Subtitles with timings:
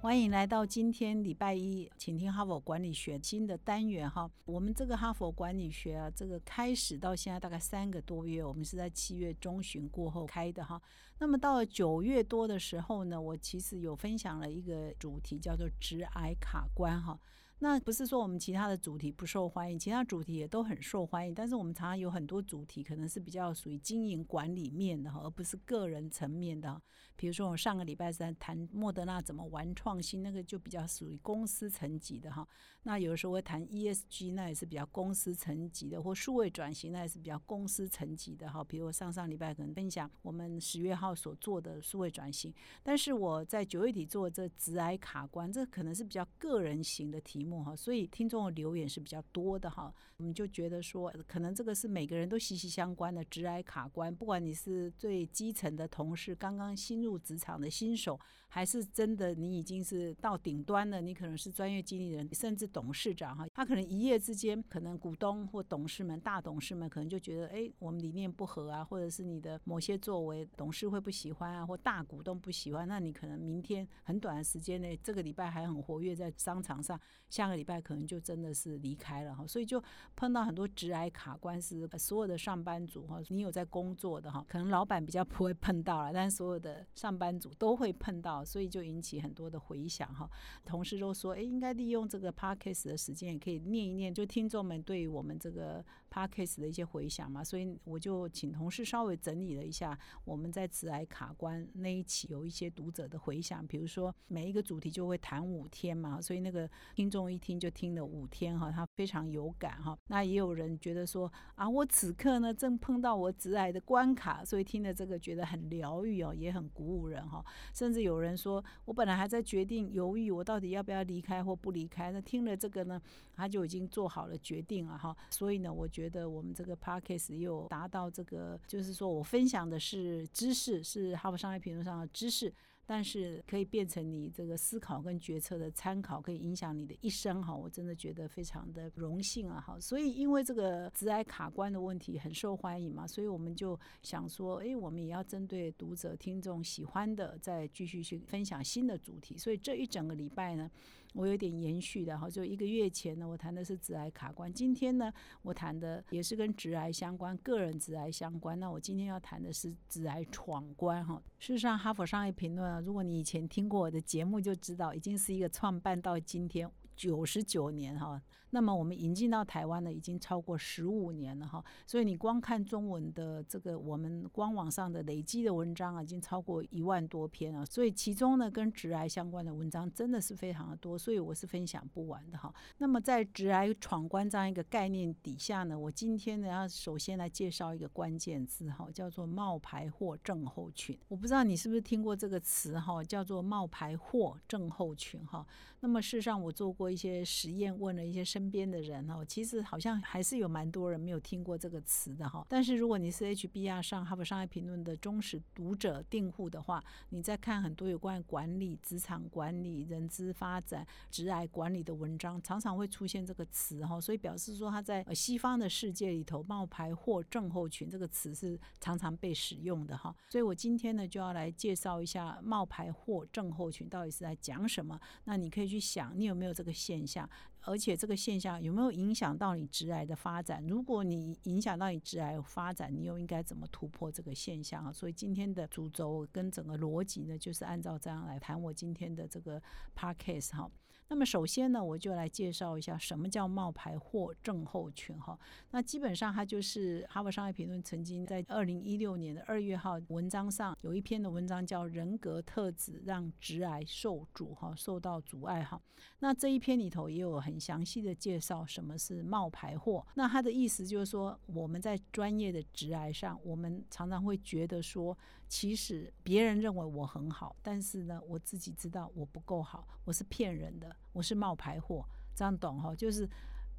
[0.00, 4.30] 欢迎来到今天礼拜一，请听哈佛管理学新的单元哈。
[4.46, 10.80] 我们这个哈佛管理学啊，这个开始到现在大概三个多月，我们是在七月中旬过后开的哈。
[11.18, 17.20] 那么到了九月多的时候呢，我其实有分享了一个主题，叫做直癌卡关哈。
[17.62, 21.34] 那不是说我们其他的主题不受欢迎，其他主题也都很受欢迎。
[21.34, 26.80] 但是我们常常有很多主题可能是比较属于经营管理面的哈，而不是个人层面的。
[27.16, 32.48] 比如说我上个礼拜三谈莫德纳怎么玩创新，那个就比较属于公司层级的哈。
[32.84, 38.64] 那有的时候会谈 ESG，那也是比较公司层级的，或数位转型，那也是比较公司层级的哈。
[38.64, 47.49] 比如我上上礼拜可能分享我们十月号所做的数位转型，但是我在九月底做这直癌卡关，这可能是比较个人型的题目。
[47.76, 77.00] 所以听众的留言是比较多的哈，我们就觉得说，可能这个是每个人都息息相关的直癌卡关，不管你是最基层的同事，刚刚新入职场的新手，还是真的你已经是到顶端了，你可能是专业经理人，甚至董事长哈，他可能一夜之间，可能股东或董事们、大董事们可能就觉得，哎，我们理念不合啊，或者是你的某些作为，董事会不喜欢啊，或大股东不喜欢，那你可能明天很短的时间内，这个礼拜还很活跃在商场上。
[77.40, 79.82] 下个礼拜可能就真的是离开了哈，所以就
[80.14, 90.28] 碰到很多直癌卡关司，所有的上班族哈，你有在工作的哈，可能老板比较不会碰到了，但是所有的上班族都会碰到，所以就引起很多的回响哈。
[90.66, 97.42] 同事都说，哎，应该利用这个 p a r k a s 的时间，也可以念一念，就听众们对于我们这个 Parkes 的一些回响嘛。
[97.42, 107.30] 所以我就请同事稍微整理了一下，我们在直癌卡关那一期有一些读者的回响，比如说每一个主题就会谈五天嘛，所以那个听众。
[107.30, 109.96] 一听就听了五天哈，他非常有感哈。
[110.08, 117.44] 那也有人觉得说啊，我此刻呢正碰到我直癌的关卡，所以听了这个觉得很疗愈哦，也很鼓舞人哈。
[117.72, 122.10] 甚至有人说我本来还在决定犹豫，我到底要不要离开或不离开。
[122.10, 123.00] 那听了这个呢，
[123.32, 125.16] 他就已经做好了决定了哈。
[125.30, 132.50] 所以呢，我觉觉得我们这个 podcast 又达到这个，就是说我分享的是知识，是哈佛商业评论上的知识。
[132.86, 137.54] 但是可以变成你这个思考跟决策的参考，可以影响你的一生哈。
[137.54, 139.78] 我真的觉得非常的荣幸啊哈。
[139.78, 149.38] 所以因为这个直癌卡关的问题很受欢迎嘛，所以我们就想说，哎，我们也要针对读者听众喜欢的，再继续去分享新的主题。
[149.38, 150.68] 所以这一整个礼拜呢，
[151.14, 152.28] 我有点延续的哈。
[152.28, 155.12] 就一个月前呢，我谈的是直癌卡关，今天呢，
[155.42, 158.58] 我谈的也是跟直癌相关，个人直癌相关。
[158.58, 161.22] 那我今天要谈的是直癌闯关哈。
[161.38, 162.80] 事实上，哈佛商业评论啊。
[162.80, 166.70] 如果你以前听过我的节目，就知道已经是一个创办到今天。
[167.00, 171.64] 九十九年哈，那么我们引进到台湾呢，已经超过十五年了哈。
[171.86, 177.64] 所以你光看中文的这个我们官网上的累积的文章啊，已经超过一万多篇了。
[177.64, 182.52] 所以其中呢，跟直癌相关的文章真的是非常的多，所以我是分享不完的哈。
[182.76, 190.98] 那么在直癌闯关这样一个概念底下呢，我今天呢要首先来介绍一个关键字哈，叫做冒牌货症候群。
[191.08, 195.46] 我不知道你是不是听过这个词哈，叫做冒牌货症候群哈。
[195.80, 196.89] 那么事实上我做过。
[196.90, 202.44] 一些实验问了一些身边的人哈，其实好像还是有蛮多人没有听过这个词的哈。
[202.48, 214.00] 但是如果你是 HBR 上哈佛商业评论的忠实读者订户的话，你在看很多有关管理、职场管理、人资发展、职癌管理的文章，常常会出现这个词哈。
[214.00, 220.12] 所以表示说他在西方的世界里头，冒牌货症候群这个词是常常被使用的哈。
[220.30, 224.98] 所以我今天呢就要来介绍一下冒牌货症候群到底是在讲什么。
[225.24, 226.70] 那你可以去想，你有没有这个。
[226.80, 227.28] 现象，
[227.60, 230.66] 而且这个现象有没有影响到你直癌的发展？
[230.66, 234.92] 如果你影响到你直癌发展，你又应该怎么突破这个现象啊？
[234.92, 239.60] 所以今天的主轴跟整个逻辑呢，就是按照这样来谈我今天的这个
[239.94, 240.70] p a r c a s e 哈。
[241.10, 245.38] 那么首先呢，我就来介绍一下什么叫冒牌货症候群哈。
[245.70, 255.78] 那基本上它就是哈佛商业评论曾经在二零一六年的二月号文章上有一篇的文章叫人格特质让直癌受阻哈，受到阻碍哈。
[256.18, 256.70] 那这一篇。
[256.80, 260.06] 里头也有很详细的介绍什么是冒牌货。
[260.14, 265.18] 那他的意思就是说，我们在专业的直癌上，我们常常会觉得说，
[265.48, 272.04] 其实别人认为我很好，但是呢，我自己知道我不够好，我是骗人的，我是冒牌货。
[272.34, 272.94] 这样懂哈？
[272.94, 273.28] 就是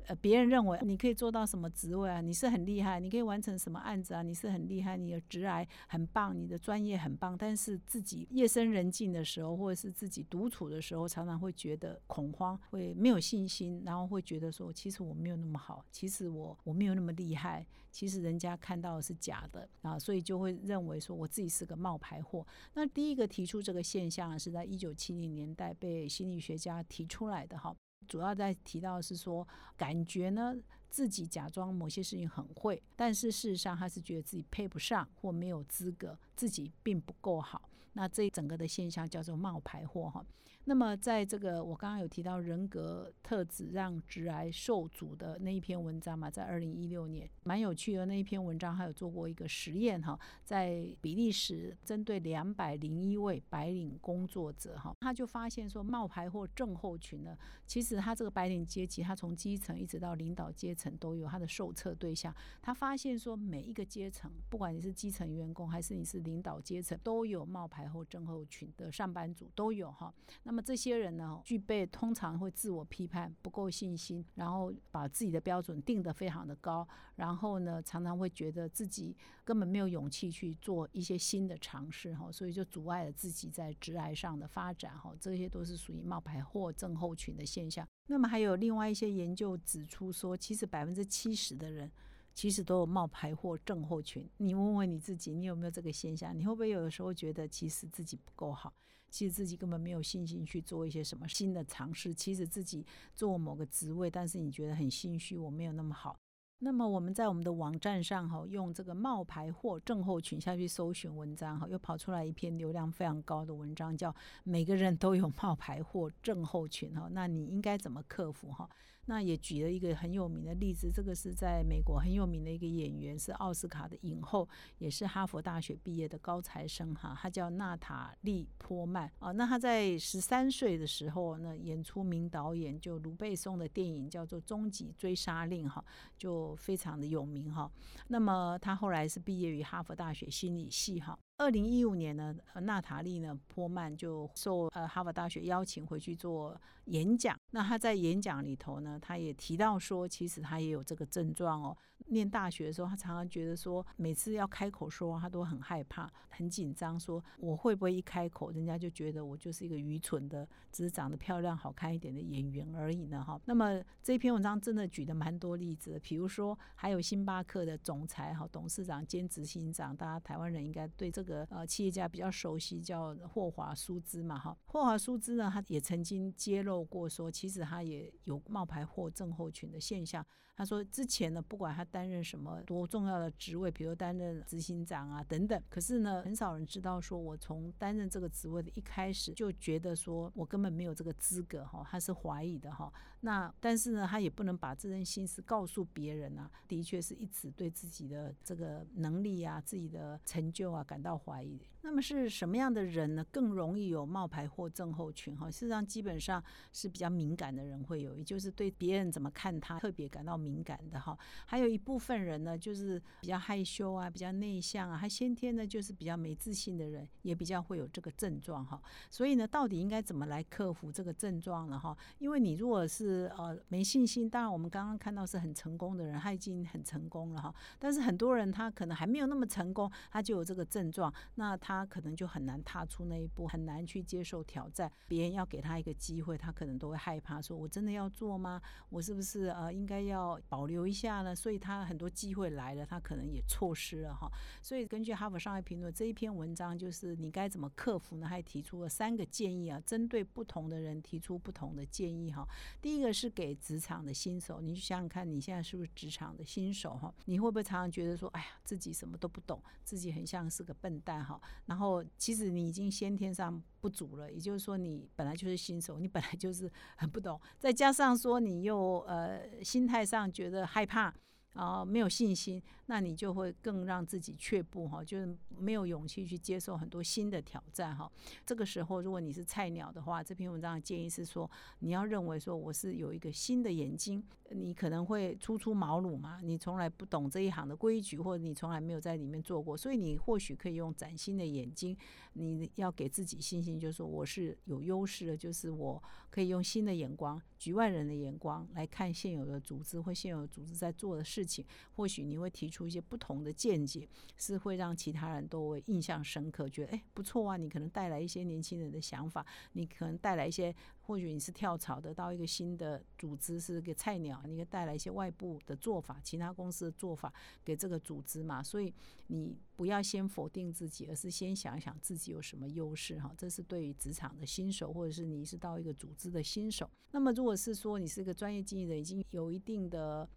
[0.07, 2.21] 呃，别人认为你可以做到什么职位啊？
[2.21, 4.21] 你是很厉害，你可以完成什么案子啊？
[4.21, 7.37] 你是很厉害，你的职癌很棒，你的专业很棒。
[7.37, 22.45] 但是自己夜深人静的时候，或者是自己独处的时候，常常会觉得恐慌，会没有信心，然后会觉得说，其实我没有那么好，其实我我没有那么厉害，其实人家看到的是假的啊，所以就会认为说我自己是个冒牌货。
[22.73, 27.75] 那第一个提出这个现象是在一九七零年代被心理学家提出来的哈。
[28.07, 30.55] 主要在提到是说，感觉呢
[30.89, 37.61] 自己假装某些事情很会，但是事实上他是觉得自己配不上或没有资格，自己并不够好。
[37.93, 40.25] 那这整个的现象叫做冒牌货哈。
[40.65, 57.35] 那么，在这个我刚刚有提到人格特质让直癌受阻的那一篇文章嘛，在二零一六年，蛮有趣的那一篇文章，还有做过一个实验哈，在比利时针对两百零一位白领工作者哈，他就发现说冒牌或症候群呢，
[57.65, 70.13] 其实他这个白领阶级，他从基层一直到领导阶层都有他的受测对象，他发现说每一个阶层，不管你是基层员工还是你是领导阶层，都有冒牌或症候群的上班族都有哈。
[70.43, 87.87] 那么这些人呢，具备通常会自我批判、不够信心，然后把自己的标准定得非常的高，然后呢，常常会觉得自己根本没有勇气去做一些新的尝试哈，所以就阻碍了自己在直癌上的发展哈，这些都是属于冒牌货症候群的现象。
[88.07, 91.89] 那么还有另外一些研究指出说，其实百分之七十的人
[92.33, 94.29] 其实都有冒牌货症候群。
[94.37, 96.37] 你问问你自己，你有没有这个现象？
[96.37, 98.73] 你会不会有的时候觉得其实自己不够好？
[99.11, 102.11] 其实自己根本没有信心去做一些什么新的尝试。
[102.11, 106.15] 其实自己做某个职位，但是你觉得很心虚，我没有那么好。
[106.63, 118.69] 那么我们在我们的网站上哈，用这个冒牌货症候群下去搜寻文章哈，又跑出来一篇流量非常高的文章，叫每个人都有冒牌货症候群哈，那你应该怎么克服哈？
[119.11, 124.47] 那也举了一个很有名的例子，这个是在美国很有名的一个演员，是奥斯卡的影后，
[124.77, 129.33] 也是哈佛大学毕业的高材生哈，他叫娜塔莉波曼啊。
[129.33, 135.83] 那他在十三岁的时候呢，演出名导演就卢贝松的电影叫做《终极追杀令》哈，
[136.17, 137.69] 就非常的有名哈。
[138.07, 141.19] 那么他后来是毕业于哈佛大学心理系哈。
[141.41, 146.55] 二零一五年呢，娜塔莉呢波曼就受呃哈佛大学邀请回去做
[146.85, 147.35] 演讲。
[147.49, 151.75] 那他在演讲里头呢，他也提到说，其实他也有这个症状哦。
[152.07, 163.23] 念大学的时候，他常常觉得说，每次要开口说，他都很害怕、很紧张，说我会不会一开口，人家就觉得我就是一个愚蠢的，只是长得漂亮、好看一点的演员而已呢？
[163.23, 163.39] 哈。
[163.45, 174.57] 那么这篇文章真的举的蛮多例子，比如说还有星巴克的总裁、哈董事长兼执行长，大家台湾人应该对这个呃企业家比较熟悉，叫霍华苏兹嘛，哈。
[174.65, 180.25] 霍华苏兹呢，他也曾经揭露过说，其实他也有冒牌货症候群的现象。
[180.53, 192.93] 他说之前呢，不管他担任什么多重要的职位，比如担任执行长啊等等，可是呢，很少人知道说，我从担任这个职位的一开始就觉得说我根本没有这个资格哈，他是怀疑的哈。
[193.21, 201.59] 那但是呢，他也不能把这件心思告诉别人啊，的确是一直对自己的这个能力啊、自己的成就啊感到怀疑。
[201.83, 203.25] 那么是什么样的人呢？
[203.31, 205.49] 更容易有冒牌货症候群哈？
[205.49, 206.41] 事实上，基本上
[206.71, 211.17] 是比较敏感的人会有，也就是对别人怎么看他特别感到敏感的哈。
[211.47, 218.79] 还有一部分人呢，就是比较害羞啊，比较内向啊，他先天呢就是比较没自信的人，也比较会有这个症状哈。
[219.09, 221.79] 所以呢，到底应该怎么来克服这个症状呢？
[221.79, 221.97] 哈？
[222.19, 227.51] 因为你如果是呃没信心，当然我们刚刚看到是很成功的人，他已经很成功了哈。
[227.79, 231.00] 但是很多人他可能还没有那么成功，他就有这个症状，
[231.35, 231.85] 那他。
[231.91, 234.89] 可能就很难踏出那一步，很难去接受挑战。
[235.09, 238.61] 别人要给他一个机会，他可能都会害怕，说我真的要做吗？
[238.87, 241.35] 我是不是呃应该要保留一下呢？
[241.35, 244.31] 所以他很多机会来了，他可能也错失了哈。
[244.61, 248.27] 所以根据哈佛商业评论这一篇文章，就是你该怎么克服呢？
[248.27, 252.47] 还提出了三个建议啊，针对不同的人提出不同的建议哈。
[252.81, 257.13] 第一个是给职场的新手，你去想想看，你现在是不是职场的新手哈？
[257.25, 261.39] 你会不会常常觉得说，哎呀，自己什么都不懂，自己很像是个笨蛋哈？
[261.65, 271.13] 然后其实你已经先天上不足了，也就是说你本来就是新手，你本来就是很不懂，再加上说你又呃心态上觉得害怕，
[271.53, 278.09] 然后没有信心，那你就会更让自己却步哈，就是没有勇气去接受很多新的挑战哈。
[278.45, 291.97] 这个时候，如果你是菜鸟的话，这篇文章的建议是说，你要认为说我是有一个新的眼睛，你可能会初出茅庐嘛，你从来不懂这一行的规矩，或者你从来没有在里面做过，所以你或许可以用崭新的眼睛，
[292.33, 304.07] 你要给自己信心，就是说我是有优势的，就是我可以用新的眼光、局外人的眼光来看现有的组织或现有组织在做的事事情，或许你会提出一些不同的见解，
[304.37, 310.73] 是会让其他人都会印象深刻，觉得哎不错啊，你可能带来一些年轻人的想法，你可能带来一些。
[311.03, 317.33] 或许你是跳槽的，到一个新的组织是个菜鸟，你可以带来一些外部的做法，其他公司的做法
[317.65, 318.63] 给这个组织嘛。
[318.63, 318.93] 所以
[319.27, 323.33] 你不要先否定自己，而是先想想自己有什么优势哈。
[323.37, 326.89] 这是对于职场的新手，或者是你是到一个组织的新手。
[327.11, 330.29] 那么如果是说你是个专业经理人，已经有一定的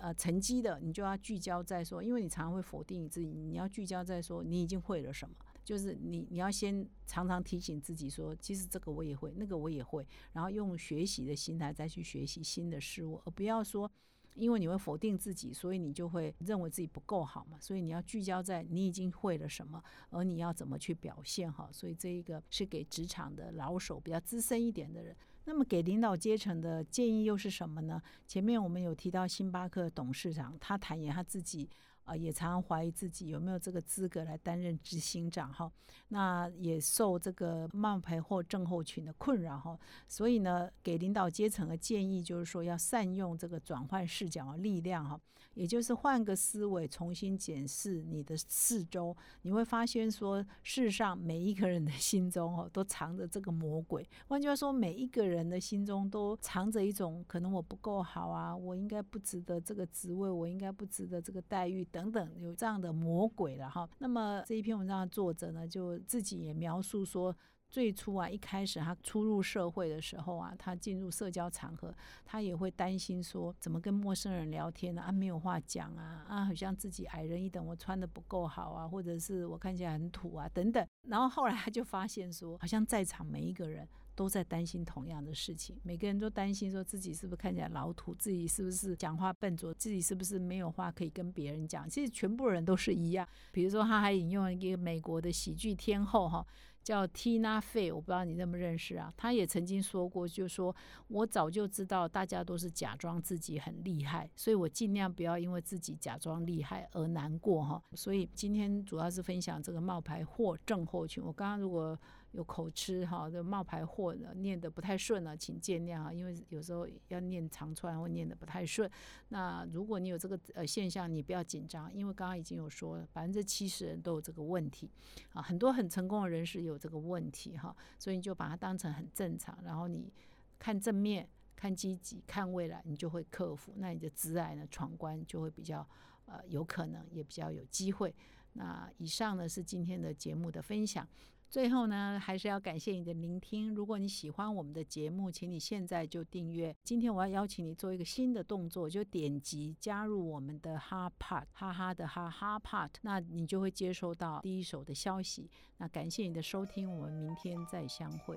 [0.00, 5.34] 呃成绩的，你就要聚焦在说，因为你常常会否定你自己，你要聚焦在说你已经会了什么。
[5.62, 13.88] 就是你，你要先常常提醒自己说，其实这个我也会，那个我也会，然后用学习的心态再去学习新的事物，而不要说，
[14.34, 17.58] 因为你会否定自己，所以你就会认为自己不够好嘛。
[17.60, 21.68] 所以你要聚焦在你已经会了什么，而你要怎么去表现哈。
[21.70, 25.14] 所以这一个是给职场的老手比较资深一点的人。
[25.44, 28.00] 那么给领导阶层的建议又是什么呢？
[28.26, 31.68] 前面我们有提到星巴克董事长，他坦言他自己。
[32.10, 35.70] 啊，也常常怀疑自己有没有这个资格来担任执行长哈。
[36.08, 39.78] 那也受这个冒牌货症候群的困扰哈。
[40.08, 45.20] 所以呢，给领导阶层的建议就是说，要善用这个转换视角的力量哈。
[45.54, 54.08] 也就是换个思维，重新检视你的四周，你会发现说，世上每一个人的心中哦，都藏着这个魔鬼。
[54.28, 63.88] 换句话说，每一个人的心中都藏着一种可能我不够好啊，我应该不值得这个职位，我应该不值得这个待遇等等等，有这样的魔鬼了哈。
[63.98, 67.36] 那么这一篇文章的作者呢，就自己也描述说。
[67.70, 75.02] 最初啊，一开始他初入社会的时候啊，他进入社交场合，他也会担心说怎么跟陌生人聊天呢？
[75.02, 80.84] 啊，没有话讲啊，啊，好像自己矮人一等，我穿的不够好啊，或者是我看起来很土啊，等等。
[81.08, 91.88] 然后后来他就发现说，好像在场每一个人都在担心同样的事情，每个人都担心说自己是不是看起来老土，自己是不是讲话笨拙，自己是不是没有话可以跟别人讲。
[91.88, 93.26] 其实全部人都是一样。
[93.52, 96.44] 比如说，他还引用一个美国的喜剧天后哈。
[96.82, 99.12] 叫 Tina Fey，我不知道你认不认识啊？
[99.16, 100.74] 他也曾经说过，就说
[101.08, 107.82] 我早就知道大家都是假装自己很厉害，所以我尽量不要因为自己假装厉害而难过哈。
[107.94, 111.22] 所以今天主要是分享这个冒牌货症候群。
[111.22, 111.98] 我刚刚如果
[112.32, 118.88] 有口吃哈，这冒牌货的念得不太顺了，请见谅啊，因为有时候要念长串会念得不太顺。
[119.30, 124.88] 那如果你有这个呃现象，你不要紧张，因为刚刚已经有说了，百分之七十人都有这个问题
[125.32, 130.12] 啊，很多很成功的人士有这个问题哈，所以你就把它当成很正常，然后你
[130.58, 135.84] 看正面、看积极、看未来，你就会克服，那你的直癌呢闯关就会比较
[136.26, 138.14] 呃有可能，也比较有机会。
[138.52, 141.06] 那以上呢是今天的节目的分享。
[141.50, 143.74] 最后呢，还是要感谢你的聆听。
[143.74, 146.74] 如果你喜欢我们的节目，请你现在就订阅。
[146.84, 155.50] 今天我要邀请你做一个新的动作，就点击加入我们的哈 part，哈哈的哈哈 part，那你就会接收到第一手的消息。
[155.78, 158.36] 那感谢你的收听，我们明天再相会。